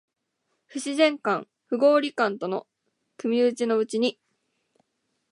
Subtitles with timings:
[0.65, 2.65] 不自然感、不合理感との
[3.17, 4.19] 組打ちのうちに、